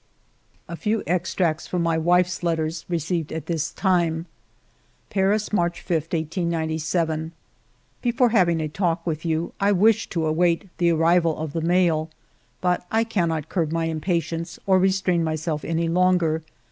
[0.67, 4.25] A few extracts from my wife's letters received at this time:—
[5.11, 7.33] Paris, March 5, 1897."
[8.01, 12.09] Before having a talk with you, I wished to await the arrival of the mail;
[12.61, 16.41] but I cannot curb my impatience, or restrain myself any longer.